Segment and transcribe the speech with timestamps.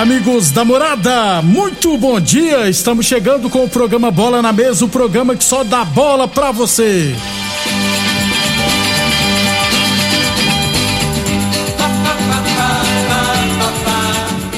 [0.00, 2.70] Amigos da morada, muito bom dia.
[2.70, 6.50] Estamos chegando com o programa Bola na Mesa o programa que só dá bola pra
[6.50, 7.14] você.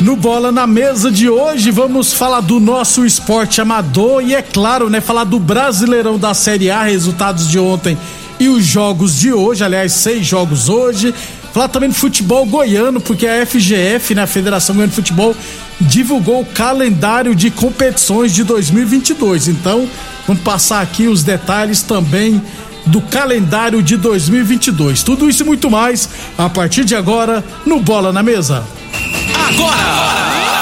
[0.01, 4.89] No Bola na Mesa de hoje vamos falar do nosso esporte amador e é claro,
[4.89, 7.99] né, falar do Brasileirão da Série A, resultados de ontem
[8.39, 11.13] e os jogos de hoje, aliás, seis jogos hoje.
[11.53, 15.37] Falar também do futebol goiano, porque a FGF, né, a Federação Goiana de Futebol,
[15.81, 19.49] divulgou o calendário de competições de 2022.
[19.49, 19.87] Então,
[20.27, 22.41] vamos passar aqui os detalhes também
[22.87, 25.03] do calendário de 2022.
[25.03, 28.65] Tudo isso e muito mais a partir de agora no Bola na Mesa.
[29.35, 29.77] Agora!
[29.77, 30.62] Bola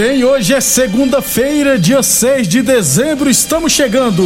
[0.00, 4.22] Bem, hoje é segunda-feira, dia 6 de dezembro, estamos chegando.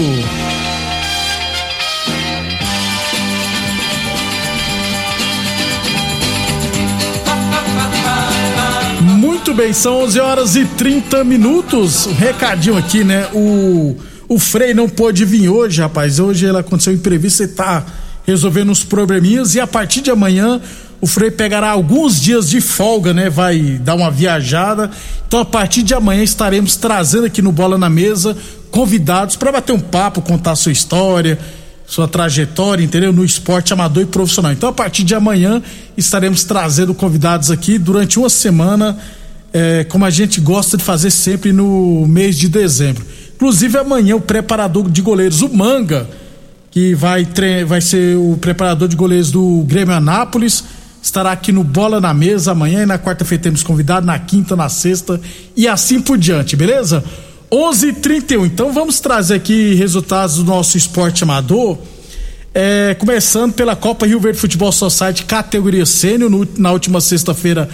[9.01, 12.07] Muito bem, são 11 horas e 30 minutos.
[12.07, 13.31] Um recadinho aqui, né?
[13.33, 13.97] O,
[14.29, 16.19] o Frei não pôde vir hoje, rapaz.
[16.19, 17.87] Hoje ele aconteceu imprevisto, ele tá
[18.27, 20.61] resolvendo uns probleminhas e a partir de amanhã
[21.03, 23.29] o Frei pegará alguns dias de folga, né?
[23.29, 24.89] Vai dar uma viajada.
[25.27, 28.37] Então a partir de amanhã estaremos trazendo aqui no Bola na Mesa
[28.71, 31.37] convidados para bater um papo, contar sua história,
[31.85, 33.13] sua trajetória, entendeu?
[33.13, 34.53] No esporte amador e profissional.
[34.53, 35.61] Então a partir de amanhã
[35.97, 38.97] estaremos trazendo convidados aqui durante uma semana,
[39.53, 43.05] é, como a gente gosta de fazer sempre no mês de dezembro.
[43.35, 46.09] Inclusive amanhã o preparador de goleiros, o Manga,
[46.71, 47.27] que vai,
[47.67, 50.63] vai ser o preparador de goleiros do Grêmio Anápolis,
[51.03, 54.69] estará aqui no Bola na Mesa amanhã e na quarta-feira temos convidado, na quinta, na
[54.69, 55.21] sexta
[55.57, 57.03] e assim por diante, beleza?
[57.51, 58.47] 11:31.
[58.47, 61.77] Então vamos trazer aqui resultados do nosso esporte amador.
[62.55, 67.69] É, começando pela Copa Rio Verde Futebol Society categoria sênior, no- na última sexta-feira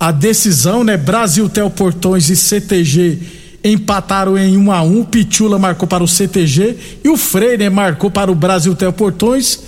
[0.00, 0.96] a decisão, né?
[0.96, 3.18] Brasil Tel Portões e CTG
[3.64, 8.10] empataram em 1 a 1 Pichula marcou para o CTG e o Freire né, marcou
[8.10, 9.60] para o Brasil Tel Portões.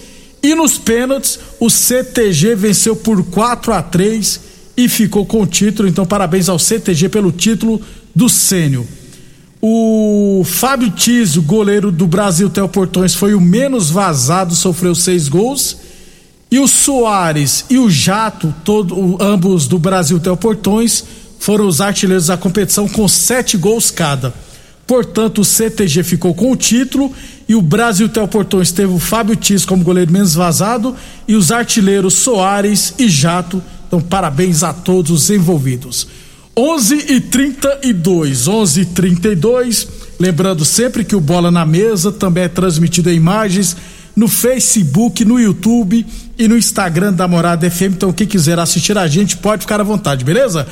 [0.44, 4.40] E nos pênaltis, o CTG venceu por 4 a 3
[4.76, 5.88] e ficou com o título.
[5.88, 7.80] Então, parabéns ao CTG pelo título
[8.14, 8.84] do Sênior.
[9.62, 15.78] O Fábio Tiso, goleiro do Brasil Tel Portões, foi o menos vazado, sofreu seis gols.
[16.50, 21.04] E o Soares e o Jato, todo, ambos do Brasil Tel Portões,
[21.38, 24.34] foram os artilheiros da competição com sete gols cada.
[24.86, 27.12] Portanto, o CTG ficou com o título
[27.48, 30.94] e o Brasil Tel Portões teve o Fábio Tis como goleiro menos vazado
[31.26, 33.62] e os artilheiros Soares e Jato.
[33.86, 36.06] Então, parabéns a todos os envolvidos.
[36.56, 39.88] 11 e 32, 11 e 32.
[40.20, 43.76] Lembrando sempre que o Bola na Mesa também é transmitido em imagens
[44.14, 46.06] no Facebook, no YouTube
[46.38, 47.94] e no Instagram da Morada FM.
[47.94, 50.66] Então, quem quiser assistir a gente pode ficar à vontade, beleza?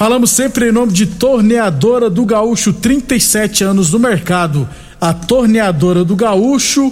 [0.00, 4.66] Falamos sempre em nome de Torneadora do Gaúcho, 37 anos no mercado.
[4.98, 6.90] A Torneadora do Gaúcho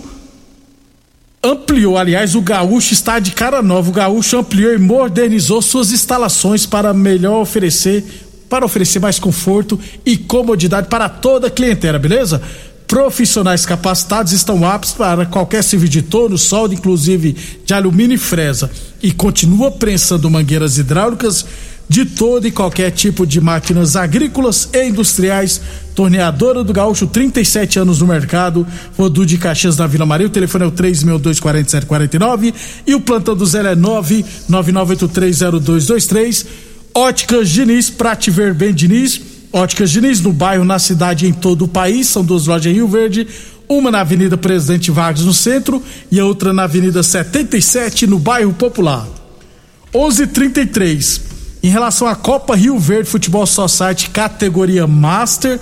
[1.43, 3.88] ampliou, aliás, o Gaúcho está de cara nova.
[3.88, 8.05] O Gaúcho ampliou e modernizou suas instalações para melhor oferecer,
[8.46, 12.43] para oferecer mais conforto e comodidade para toda a clientela, beleza?
[12.87, 17.34] Profissionais capacitados estão aptos para qualquer serviço de torno, solda, inclusive
[17.64, 18.70] de alumínio e fresa.
[19.02, 21.46] E continua prensando mangueiras hidráulicas
[21.88, 25.61] de todo e qualquer tipo de máquinas agrícolas e industriais.
[25.94, 28.67] Torneadora do Gaúcho, 37 anos no mercado.
[28.96, 30.26] Rodu de Caxias da Vila Maria.
[30.26, 32.52] O telefone é o 3624749
[32.87, 36.44] e o plantão do zero é 999830223.
[36.94, 39.20] Óticas Diniz, pra te ver bem, Diniz.
[39.52, 42.06] Óticas Diniz, no bairro, na cidade em todo o país.
[42.08, 43.26] São duas lojas em Rio Verde.
[43.69, 48.52] Uma na Avenida Presidente Vargas, no centro, e a outra na Avenida 77, no bairro
[48.52, 49.06] Popular.
[49.93, 51.28] 11:33.
[51.62, 55.58] Em relação à Copa Rio Verde Futebol Society categoria Master,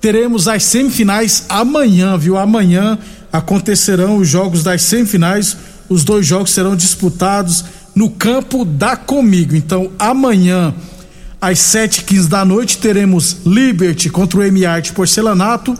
[0.00, 2.36] teremos as semifinais amanhã, viu?
[2.36, 2.98] Amanhã
[3.32, 5.56] acontecerão os jogos das semifinais.
[5.88, 7.64] Os dois jogos serão disputados
[7.94, 9.54] no campo da Comigo.
[9.54, 10.74] Então, amanhã,
[11.40, 15.78] às 7h15 da noite, teremos Liberty contra o M-Art Porcelanato.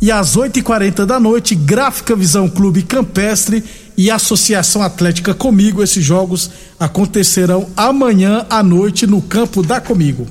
[0.00, 3.62] E às 8h40 da noite, Gráfica Visão Clube Campestre
[3.98, 5.82] e Associação Atlética Comigo.
[5.82, 6.48] Esses jogos
[6.78, 10.28] acontecerão amanhã à noite no campo da Comigo.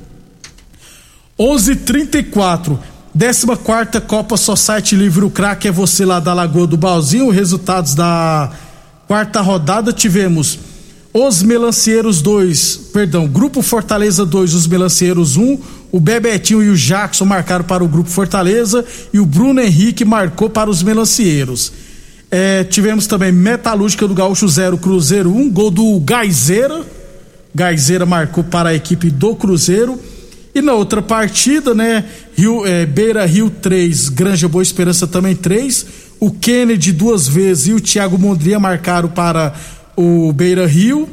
[1.38, 2.80] 11:34
[3.14, 7.30] 14 Copa Society Livre Crack é você lá da Lagoa do Balzinho.
[7.30, 8.52] Resultados da
[9.06, 10.58] quarta rodada tivemos
[11.14, 15.60] os Melancieiros 2, perdão, Grupo Fortaleza 2, os Melancieiros 1, um,
[15.92, 20.48] o Bebetinho e o Jackson marcaram para o Grupo Fortaleza e o Bruno Henrique marcou
[20.48, 21.72] para os Melancieiros.
[22.30, 26.86] É, tivemos também Metalúrgica do Gaúcho 0, Cruzeiro 1, um, gol do Gaizeira.
[27.56, 30.00] Gaizeira marcou para a equipe do Cruzeiro.
[30.54, 32.04] E na outra partida, né?
[32.36, 35.86] Rio, é, Beira Rio 3, Granja Boa Esperança também 3.
[36.20, 39.54] O Kennedy duas vezes e o Thiago Mondria marcaram para
[39.96, 41.08] o Beira Rio.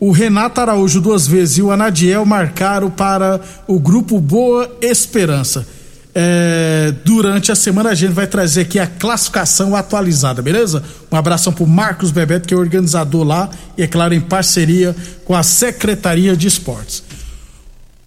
[0.00, 5.66] O Renato Araújo duas vezes e o Anadiel marcaram para o grupo Boa Esperança.
[6.14, 10.82] É, durante a semana a gente vai trazer aqui a classificação atualizada, beleza?
[11.10, 13.48] Um abração pro Marcos Bebeto, que é organizador lá,
[13.78, 17.04] e é claro, em parceria com a Secretaria de Esportes.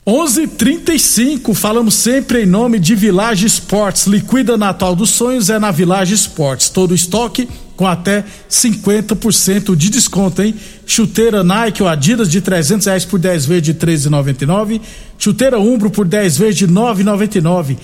[0.05, 4.05] 11:35 falamos sempre em nome de Village Esportes.
[4.05, 6.69] Liquida Natal dos Sonhos é na Village Esportes.
[6.69, 7.47] Todo estoque
[7.77, 10.55] com até 50% de desconto, hein?
[10.85, 14.81] Chuteira Nike ou Adidas de 300 reais por 10 vezes de 13,99.
[15.17, 17.77] Chuteira Umbro por 10 vezes de 9,99.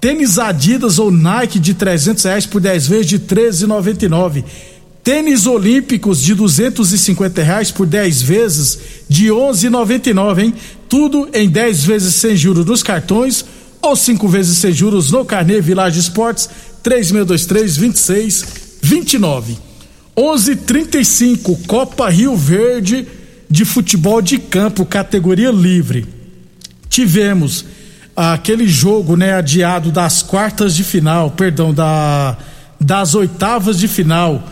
[0.00, 4.42] Tênis Adidas ou Nike de 300 reais por 10 vezes de 13,99.
[5.10, 8.78] Tênis Olímpicos de 250 reais por 10 vezes
[9.08, 10.54] de 11,99, hein?
[10.88, 13.44] Tudo em 10 vezes sem juros nos cartões
[13.82, 16.48] ou 5 vezes sem juros no Carnê Village Esportes
[16.84, 19.58] 3623 2629.
[20.16, 23.04] 11:35 Copa Rio Verde
[23.50, 26.06] de futebol de campo categoria livre.
[26.88, 27.64] Tivemos
[28.14, 32.38] aquele jogo, né, adiado das quartas de final, perdão, da
[32.80, 34.48] das oitavas de final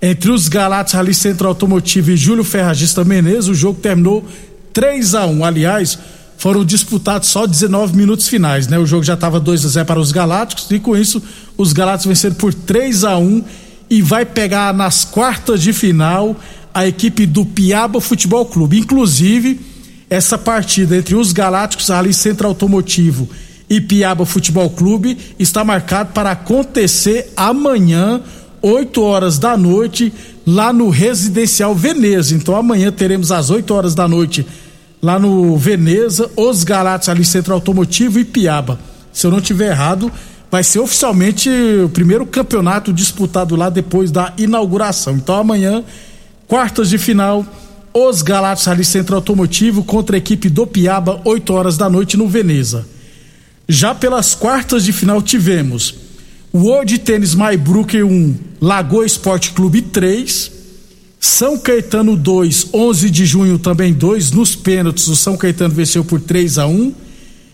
[0.00, 4.24] entre os Galatas Rally Centro Automotivo e Júlio Ferragista Menezes, o jogo terminou
[4.72, 5.98] 3 a 1 Aliás,
[6.36, 8.78] foram disputados só 19 minutos finais, né?
[8.78, 11.20] O jogo já estava 2 a 0 para os Galácticos e com isso
[11.56, 13.44] os Galácticos venceram por 3 a 1
[13.90, 16.36] e vai pegar nas quartas de final
[16.72, 18.78] a equipe do Piaba Futebol Clube.
[18.78, 19.60] Inclusive,
[20.08, 23.28] essa partida entre os Galácticos Rally Centro Automotivo
[23.68, 28.20] e Piaba Futebol Clube está marcado para acontecer amanhã
[28.62, 30.12] 8 horas da noite,
[30.46, 32.34] lá no Residencial Veneza.
[32.34, 34.46] Então amanhã teremos às 8 horas da noite
[35.02, 38.78] lá no Veneza, os Galatas ali Centro Automotivo e Piaba.
[39.12, 40.10] Se eu não tiver errado,
[40.50, 41.48] vai ser oficialmente
[41.84, 45.14] o primeiro campeonato disputado lá depois da inauguração.
[45.14, 45.84] Então amanhã,
[46.46, 47.46] quartas de final,
[47.92, 52.28] os Galatas ali Centro Automotivo contra a equipe do Piaba, 8 horas da noite no
[52.28, 52.86] Veneza.
[53.68, 56.07] Já pelas quartas de final tivemos
[56.54, 60.50] World Tennis Maybrook 1, Lagoa Esporte Clube 3,
[61.20, 66.20] São Caetano 2, 11 de junho também 2, nos pênaltis o São Caetano venceu por
[66.20, 66.94] 3 a 1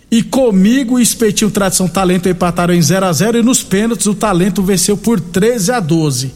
[0.09, 4.63] e comigo Espetinho Tradição Talento empataram em 0 a 0 e nos pênaltis o Talento
[4.63, 6.31] venceu por 13 a 12.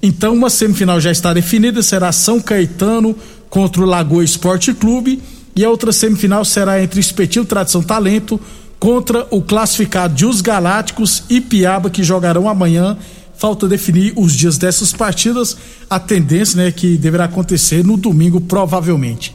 [0.00, 3.16] Então uma semifinal já está definida, será São Caetano
[3.50, 5.20] contra o Lagoa Esporte Clube
[5.56, 8.40] e a outra semifinal será entre Espetinho Tradição Talento
[8.84, 12.98] contra o classificado de Os Galácticos e Piaba, que jogarão amanhã.
[13.34, 15.56] Falta definir os dias dessas partidas.
[15.88, 19.34] A tendência, né, que deverá acontecer no domingo, provavelmente.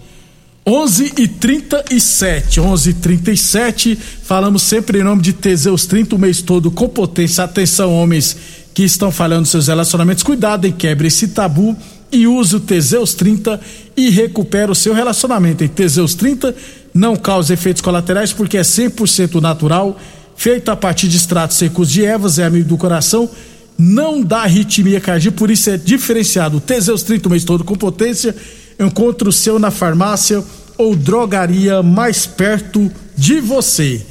[0.67, 6.43] 11 e 37, 11 e 37 falamos sempre em nome de Teseus 30 o mês
[6.43, 7.43] todo com potência.
[7.43, 8.37] Atenção, homens
[8.71, 11.75] que estão falhando seus relacionamentos, cuidado em quebre esse tabu
[12.11, 13.59] e use o Teseus 30
[13.95, 15.63] e recupera o seu relacionamento.
[15.63, 16.55] Em Teseus 30
[16.93, 19.97] não causa efeitos colaterais porque é 100% natural,
[20.35, 23.29] feito a partir de extratos secos de ervas, é amigo do coração,
[23.77, 26.57] não dá arritmia cardíaca, por isso é diferenciado.
[26.57, 28.35] O Teseus 30 o mês todo com potência,
[28.79, 30.43] encontre o seu na farmácia
[30.77, 34.01] ou drogaria mais perto de você.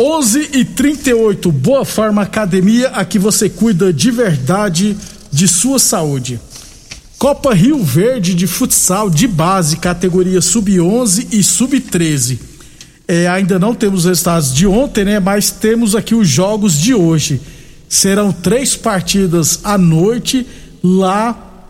[0.00, 4.96] 11 e 38 Boa Forma Academia, aqui você cuida de verdade
[5.32, 6.40] de sua saúde.
[7.18, 12.38] Copa Rio Verde de futsal de base, categoria sub-11 e sub-13.
[13.08, 15.18] É, ainda não temos os resultados de ontem, né?
[15.18, 17.40] Mas temos aqui os jogos de hoje.
[17.88, 20.46] Serão três partidas à noite
[20.80, 21.66] lá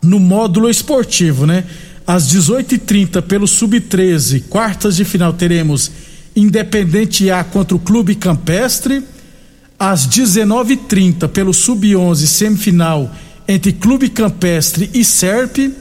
[0.00, 1.64] no módulo esportivo, né?
[2.06, 5.90] Às 18h30 pelo sub-13, quartas de final, teremos
[6.36, 9.02] Independente A contra o Clube Campestre.
[9.76, 13.12] Às 19h30 pelo sub-11, semifinal
[13.52, 15.72] entre Clube Campestre e Serpe.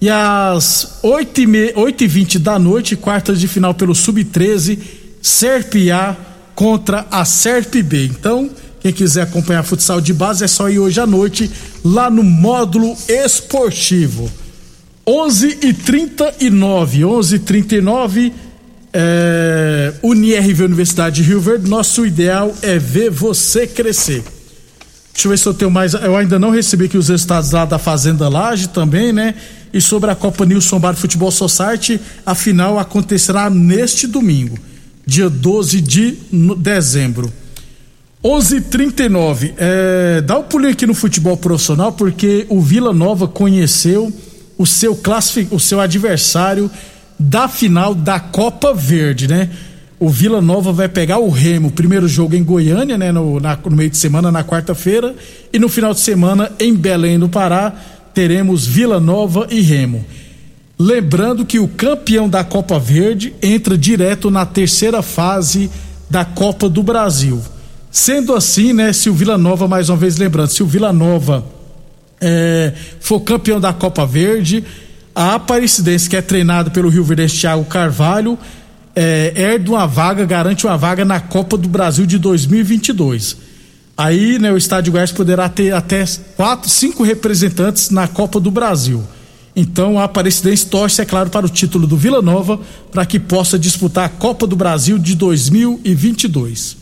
[0.00, 4.78] E às 8h20 da noite, quartas de final pelo Sub-13,
[5.22, 6.16] Serpe A
[6.54, 8.04] contra a Serpe B.
[8.06, 11.50] Então, quem quiser acompanhar futsal de base é só ir hoje à noite
[11.82, 14.30] lá no módulo esportivo.
[15.06, 18.32] 11 e 39 11 e 39
[18.92, 24.22] é, Unirv Universidade de Rio Verde, nosso ideal é ver você crescer.
[25.14, 25.94] Deixa eu ver se eu tenho mais.
[25.94, 29.34] Eu ainda não recebi aqui os resultados lá da Fazenda Laje também, né?
[29.72, 34.58] E sobre a Copa Nilson Bar Futebol Society, a final acontecerá neste domingo,
[35.06, 36.18] dia 12 de
[36.58, 37.32] dezembro.
[38.24, 39.54] 11:39.
[39.56, 44.12] É, dá um pulinho aqui no futebol profissional porque o Vila Nova conheceu
[44.58, 46.70] o seu classific, o seu adversário
[47.18, 49.48] da final da Copa Verde, né?
[50.04, 53.74] O Vila Nova vai pegar o Remo, primeiro jogo em Goiânia, né, no, na, no
[53.74, 55.14] meio de semana, na quarta-feira,
[55.50, 57.72] e no final de semana em Belém, no Pará,
[58.12, 60.04] teremos Vila Nova e Remo.
[60.78, 65.70] Lembrando que o campeão da Copa Verde entra direto na terceira fase
[66.10, 67.40] da Copa do Brasil.
[67.90, 71.46] Sendo assim, né, se o Vila Nova, mais uma vez lembrando, se o Vila Nova
[72.20, 74.62] é, for campeão da Copa Verde,
[75.14, 78.38] a Aparecidense, que é treinado pelo Rio Verde Thiago Carvalho,
[78.94, 83.36] é, herda uma vaga, garante uma vaga na Copa do Brasil de 2022.
[83.96, 86.04] Aí, né, o Estádio Goiás poderá ter até
[86.36, 89.02] quatro, cinco representantes na Copa do Brasil.
[89.54, 92.58] Então, a Aparecidense torce, é claro, para o título do Vila Nova,
[92.90, 96.76] para que possa disputar a Copa do Brasil de 2022.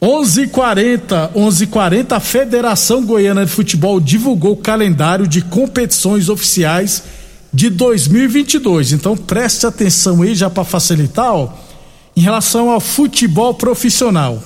[0.00, 7.02] 11:40, 11:40, a Federação Goiana de Futebol divulgou o calendário de competições oficiais
[7.52, 8.92] de 2022.
[8.92, 11.52] Então preste atenção aí já para facilitar, ó,
[12.16, 14.42] em relação ao futebol profissional.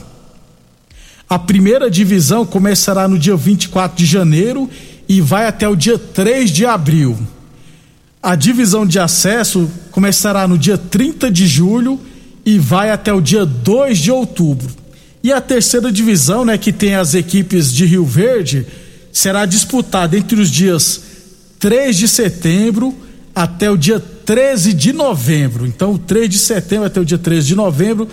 [1.28, 4.68] A primeira divisão começará no dia 24 de janeiro
[5.08, 7.18] e vai até o dia 3 de abril.
[8.22, 12.00] A divisão de acesso começará no dia 30 de julho
[12.44, 14.70] e vai até o dia 2 de outubro.
[15.22, 18.66] E a terceira divisão, né, que tem as equipes de Rio Verde,
[19.10, 21.03] será disputada entre os dias
[21.64, 22.94] 3 de setembro
[23.34, 25.66] até o dia 13 de novembro.
[25.66, 28.06] Então, 3 de setembro até o dia 13 de novembro.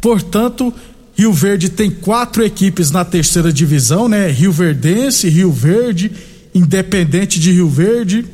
[0.00, 0.74] Portanto,
[1.16, 4.28] Rio Verde tem quatro equipes na terceira divisão, né?
[4.28, 6.10] Rio Verdense, Rio Verde,
[6.52, 8.26] Independente de Rio Verde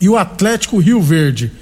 [0.00, 1.52] e o Atlético Rio Verde.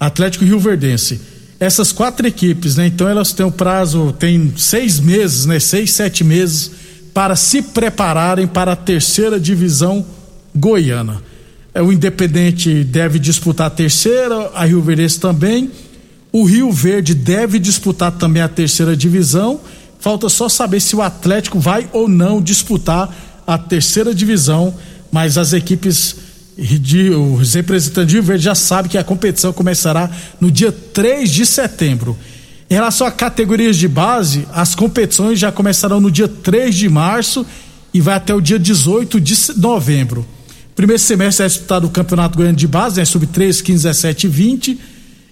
[0.00, 1.20] Atlético Rio Verdense.
[1.60, 2.86] Essas quatro equipes, né?
[2.86, 5.60] Então elas têm um prazo, tem seis meses, né?
[5.60, 6.70] Seis, sete meses
[7.12, 10.06] para se prepararem para a terceira divisão
[10.54, 11.35] goiana.
[11.76, 15.70] É, o Independente deve disputar a terceira, a Rio Verde também.
[16.32, 19.60] O Rio Verde deve disputar também a terceira divisão.
[20.00, 23.14] Falta só saber se o Atlético vai ou não disputar
[23.46, 24.74] a terceira divisão,
[25.12, 26.16] mas as equipes
[26.56, 31.30] de, os representantes de Rio Verde já sabem que a competição começará no dia 3
[31.30, 32.16] de setembro.
[32.70, 37.44] Em relação a categorias de base, as competições já começarão no dia 3 de março
[37.92, 40.26] e vai até o dia 18 de novembro.
[40.76, 44.80] Primeiro semestre é disputado o Campeonato Goiano de Base, né, sub-3, 15, 17 e 20.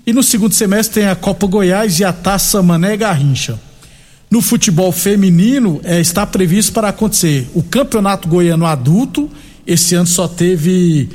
[0.06, 3.60] E no segundo semestre tem a Copa Goiás e a Taça Mané Garrincha.
[4.30, 9.30] No futebol feminino, é, está previsto para acontecer o Campeonato Goiano Adulto.
[9.66, 11.10] Esse ano só teve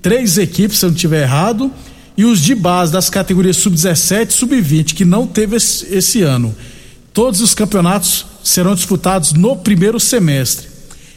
[0.00, 1.68] três equipes, se eu não estiver errado.
[2.16, 6.54] E os de base das categorias sub-17 e sub-20, que não teve esse, esse ano.
[7.12, 10.71] Todos os campeonatos serão disputados no primeiro semestre.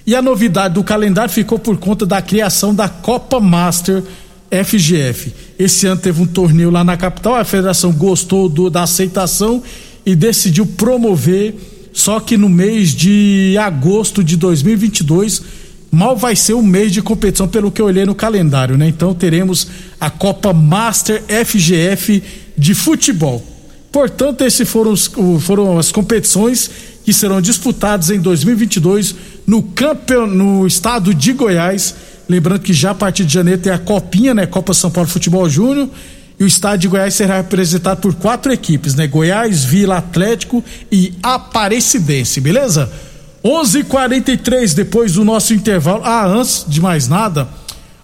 [0.07, 4.03] E a novidade do calendário ficou por conta da criação da Copa Master
[4.51, 5.33] FGF.
[5.57, 9.63] Esse ano teve um torneio lá na capital, a federação gostou do, da aceitação
[10.05, 11.55] e decidiu promover,
[11.91, 15.41] só que no mês de agosto de 2022
[15.91, 18.87] mal vai ser um mês de competição pelo que eu olhei no calendário, né?
[18.87, 19.67] Então teremos
[19.99, 22.21] a Copa Master FGF
[22.55, 23.43] de futebol.
[23.91, 25.09] Portanto, esses foram, os,
[25.39, 26.69] foram as competições
[27.05, 31.95] que serão disputadas em 2022 no campeon, no estado de Goiás.
[32.27, 34.45] Lembrando que já a partir de janeiro tem a Copinha, né?
[34.45, 35.89] Copa São Paulo Futebol Júnior.
[36.39, 39.07] E o estado de Goiás será representado por quatro equipes, né?
[39.07, 42.91] Goiás, Vila Atlético e Aparecidense, beleza?
[43.43, 46.01] 11:43 depois do nosso intervalo.
[46.03, 47.47] Ah, antes de mais nada,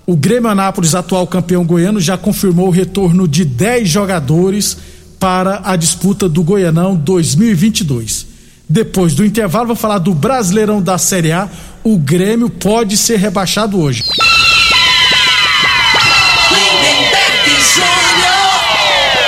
[0.05, 4.75] O Grêmio Anápolis, atual campeão goiano, já confirmou o retorno de 10 jogadores
[5.19, 8.31] para a disputa do Goianão 2022.
[8.72, 11.50] Depois do intervalo, vou falar do Brasileirão da Série A.
[11.84, 14.01] O Grêmio pode ser rebaixado hoje.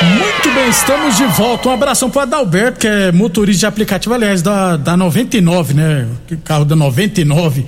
[0.02, 1.68] Muito bem, estamos de volta.
[1.68, 6.08] Um abração para Adalberto, que é motorista de aplicativo, aliás, da, da 99, né?
[6.46, 7.66] Carro da 99.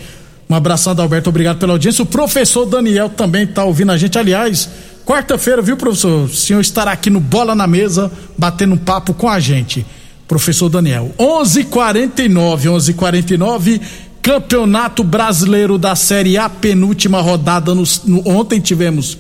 [0.49, 2.03] Um abração, Adalberto, obrigado pela audiência.
[2.03, 4.17] O professor Daniel também está ouvindo a gente.
[4.17, 4.69] Aliás,
[5.05, 6.23] quarta-feira, viu, professor?
[6.23, 9.85] O senhor estará aqui no Bola na Mesa, batendo um papo com a gente.
[10.27, 11.13] Professor Daniel.
[11.17, 13.81] 11:49, 11:49.
[14.21, 17.75] Campeonato Brasileiro da Série A, penúltima rodada.
[17.75, 19.17] No, no, ontem tivemos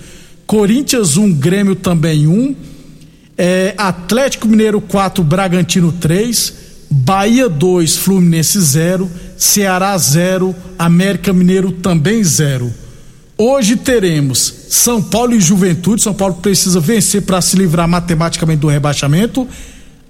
[0.47, 2.31] Corinthians 1, um, Grêmio também 1.
[2.31, 2.55] Um.
[3.37, 6.65] É, Atlético Mineiro 4, Bragantino 3.
[6.89, 9.09] Bahia 2, Fluminense 0.
[9.37, 10.55] Ceará 0.
[10.79, 12.73] América Mineiro também 0.
[13.37, 16.01] Hoje teremos São Paulo e Juventude.
[16.01, 19.47] São Paulo precisa vencer para se livrar matematicamente do rebaixamento.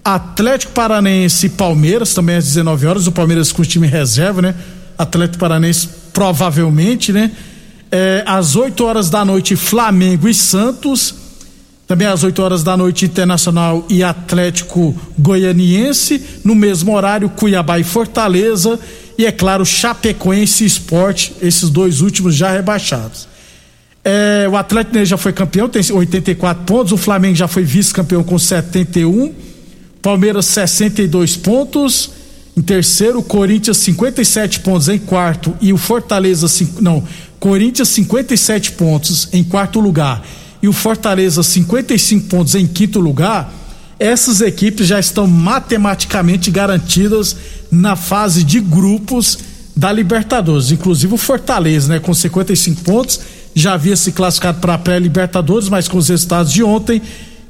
[0.06, 3.08] Atlético Paranense e Palmeiras, também às 19 horas.
[3.08, 4.54] O Palmeiras com o time reserva, né?
[4.96, 7.32] Atlético Paranense provavelmente, né?
[7.92, 11.16] É, às 8 horas da noite, Flamengo e Santos.
[11.88, 16.22] Também às 8 horas da noite, Internacional e Atlético Goianiense.
[16.44, 18.80] No mesmo horário, Cuiabá e Fortaleza.
[19.18, 23.28] E é claro, Chapecoense e Esporte, esses dois últimos já rebaixados.
[24.04, 26.92] É, o Atlético já foi campeão, tem 84 pontos.
[26.92, 29.55] O Flamengo já foi vice-campeão com 71.
[30.06, 32.12] Palmeiras 62 pontos.
[32.56, 36.46] Em terceiro, Corinthians 57 pontos em quarto e o Fortaleza
[36.80, 37.04] não,
[37.40, 40.24] Corinthians 57 pontos em quarto lugar
[40.62, 43.52] e o Fortaleza 55 pontos em quinto lugar.
[43.98, 47.36] Essas equipes já estão matematicamente garantidas
[47.72, 49.40] na fase de grupos
[49.76, 53.20] da Libertadores, inclusive o Fortaleza, né, com 55 pontos,
[53.56, 57.02] já havia se classificado para a pré-Libertadores, mas com os resultados de ontem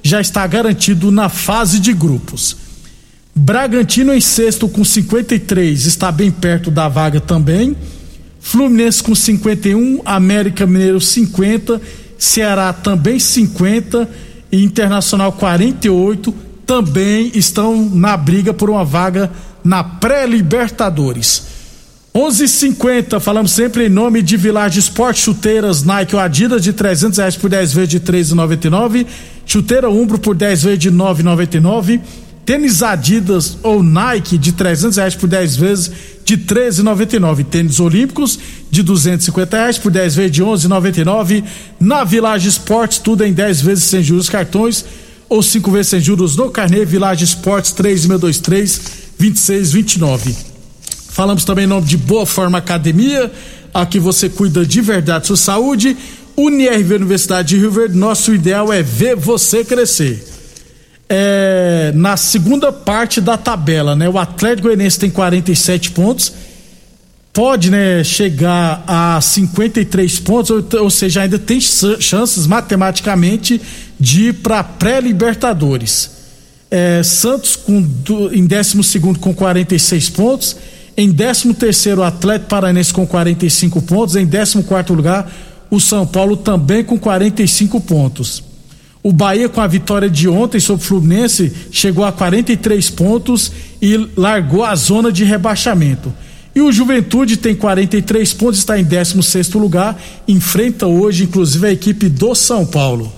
[0.06, 2.56] já está garantido na fase de grupos.
[3.34, 7.76] Bragantino em sexto com 53, está bem perto da vaga também.
[8.39, 11.82] Fluminense com 51, América Mineiro 50,
[12.20, 14.08] Ceará também 50
[14.52, 16.32] e Internacional 48
[16.68, 19.32] também estão na briga por uma vaga
[19.63, 21.48] na pré-Libertadores.
[22.13, 27.36] 11:50 falamos sempre em nome de Village Esporte chuteiras Nike ou Adidas de 300 reais
[27.36, 29.08] por 10 vezes de 13,99
[29.45, 32.01] chuteira Umbro por 10 vezes de 9,99
[32.45, 35.91] tênis Adidas ou Nike de 300 reais por 10 vezes
[36.23, 41.43] de 13,99 tênis Olímpicos de 250 reais por 10 vezes de 11,99
[41.79, 44.86] na Village Esportes tudo em 10 vezes sem juros cartões
[45.27, 46.86] ou 5 vezes sem juros no carnê.
[46.86, 48.81] Village Esportes 3623
[49.17, 50.55] 2629
[51.15, 53.31] Falamos também em nome de Boa Forma Academia,
[53.73, 55.95] aqui você cuida de verdade sua saúde.
[56.38, 60.24] Unirv Universidade de Rio Verde, nosso ideal é ver você crescer.
[61.08, 64.10] É, na segunda parte da tabela, né?
[64.10, 66.34] O Atlético Goianiense tem 47 pontos,
[67.32, 73.62] pode, né, chegar a 53 pontos, ou, ou seja, ainda tem chances matematicamente
[74.00, 76.12] de ir para pré-Libertadores.
[76.71, 77.86] É, Santos com,
[78.34, 80.58] em 12 segundo com 46 pontos
[80.98, 84.15] em 13 terceiro, Atlético Paranense com 45 pontos.
[84.15, 85.30] Em 14 quarto lugar,
[85.69, 88.43] o São Paulo também com 45 pontos.
[89.04, 94.10] O Bahia, com a vitória de ontem sobre o Fluminense, chegou a 43 pontos e
[94.17, 96.12] largou a zona de rebaixamento.
[96.56, 102.10] E o Juventude tem 43 pontos, está em 16 lugar, enfrenta hoje, inclusive, a equipe
[102.10, 103.13] do São Paulo.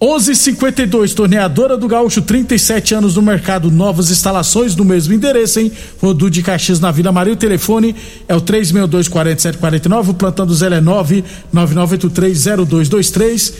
[0.00, 5.70] 11:52 Torneadora do Gaúcho, 37 anos no mercado, novas instalações no mesmo endereço, hein?
[6.00, 7.34] Rodu de Caxias na Vila Maria.
[7.34, 7.94] O telefone
[8.26, 10.08] é o 362-4749.
[10.08, 13.52] O plantão do Zé é 999830223.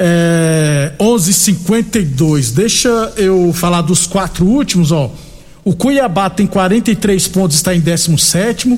[0.00, 2.50] É, 11:52.
[2.50, 5.12] Deixa eu falar dos quatro últimos, ó.
[5.64, 8.76] O Cuiabá tem 43 pontos, está em 17.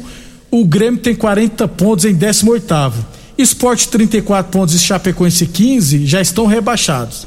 [0.51, 2.93] O Grêmio tem 40 pontos em 18.
[3.42, 7.26] Esporte 34 pontos e Chapecoense 15 já estão rebaixados.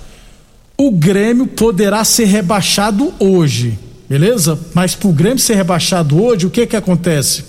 [0.77, 3.77] O Grêmio poderá ser rebaixado hoje,
[4.09, 4.59] beleza?
[4.73, 7.43] Mas para o Grêmio ser rebaixado hoje, o que que acontece?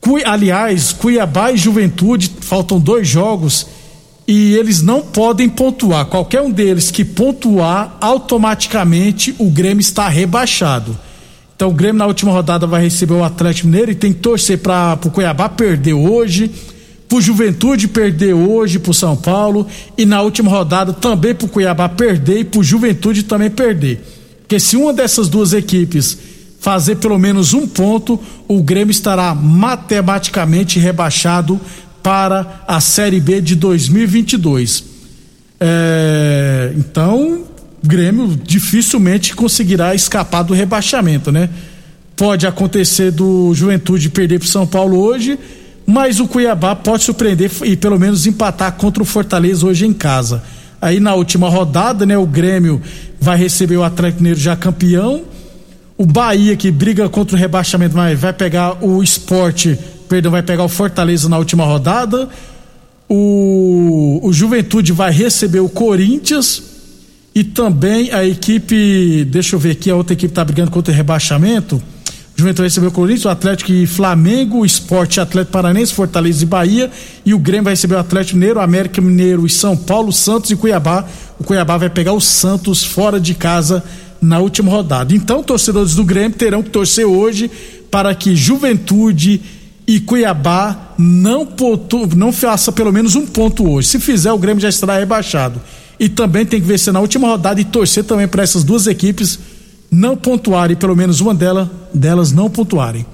[0.00, 3.66] Cui, aliás, Cuiabá e Juventude faltam dois jogos
[4.26, 6.06] e eles não podem pontuar.
[6.06, 10.96] Qualquer um deles que pontuar, automaticamente o Grêmio está rebaixado.
[11.54, 14.58] Então o Grêmio na última rodada vai receber o Atlético Mineiro e tem que torcer
[14.58, 16.50] para o Cuiabá perder hoje
[17.10, 19.66] pro Juventude perder hoje pro São Paulo
[19.98, 24.00] e na última rodada também pro Cuiabá perder e pro Juventude também perder.
[24.38, 26.16] Porque se uma dessas duas equipes
[26.60, 31.60] fazer pelo menos um ponto, o Grêmio estará matematicamente rebaixado
[32.00, 34.84] para a Série B de 2022.
[35.58, 37.44] É, então,
[37.82, 41.50] Grêmio dificilmente conseguirá escapar do rebaixamento, né?
[42.14, 45.38] Pode acontecer do Juventude perder para São Paulo hoje,
[45.90, 50.40] mas o Cuiabá pode surpreender e pelo menos empatar contra o Fortaleza hoje em casa.
[50.80, 52.80] Aí na última rodada, né, o Grêmio
[53.20, 55.22] vai receber o Atlético Mineiro já campeão.
[55.98, 59.76] O Bahia que briga contra o rebaixamento, mas vai pegar o esporte,
[60.08, 62.28] perdão, vai pegar o Fortaleza na última rodada.
[63.08, 66.62] O, o Juventude vai receber o Corinthians
[67.34, 70.96] e também a equipe, deixa eu ver aqui, a outra equipe está brigando contra o
[70.96, 71.82] rebaixamento.
[72.40, 76.90] Juventude recebeu o Corinthians, o Atlético e Flamengo, o Esporte Atlético Paranense, Fortaleza e Bahia.
[77.24, 80.56] E o Grêmio vai receber o Atlético Mineiro, América Mineiro e São Paulo, Santos e
[80.56, 81.04] Cuiabá.
[81.38, 83.84] O Cuiabá vai pegar o Santos fora de casa
[84.22, 85.14] na última rodada.
[85.14, 87.50] Então, torcedores do Grêmio terão que torcer hoje
[87.90, 89.42] para que Juventude
[89.86, 92.30] e Cuiabá não, pontu, não
[92.74, 93.88] pelo menos um ponto hoje.
[93.88, 95.60] Se fizer, o Grêmio já estará rebaixado.
[95.98, 99.38] E também tem que vencer na última rodada e torcer também para essas duas equipes
[99.90, 103.04] não pontuarem, pelo menos uma delas, delas não pontuarem.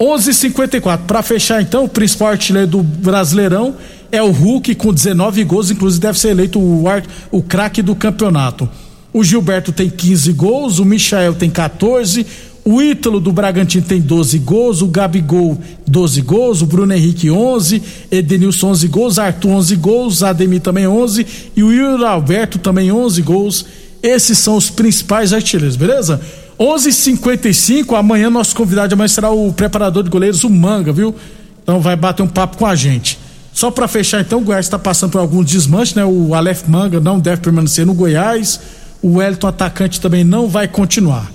[0.00, 3.74] 11:54 para fechar então, o principal artilheiro do Brasileirão
[4.10, 6.84] é o Hulk com 19 gols, inclusive deve ser eleito o,
[7.30, 8.68] o craque do campeonato.
[9.12, 12.26] O Gilberto tem 15 gols, o Michael tem 14,
[12.64, 17.82] o Ítalo do Bragantino tem 12 gols, o Gabigol 12 gols, o Bruno Henrique 11,
[18.10, 23.22] Edenilson 11 gols, Arthur 11 gols, Ademir também 11 e o Yuri Alberto também 11
[23.22, 23.66] gols
[24.04, 26.20] esses são os principais artilheiros, beleza?
[26.58, 31.14] 11:55 amanhã nosso convidado de amanhã será o preparador de goleiros, o Manga, viu?
[31.62, 33.18] Então vai bater um papo com a gente.
[33.52, 36.04] Só para fechar então, o Goiás está passando por alguns desmanches, né?
[36.04, 38.60] O Aleph Manga não deve permanecer no Goiás,
[39.00, 41.32] o Wellington atacante também não vai continuar.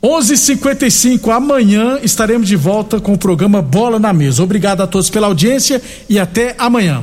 [0.00, 4.42] 11:55 amanhã estaremos de volta com o programa Bola na Mesa.
[4.42, 7.02] Obrigado a todos pela audiência e até amanhã.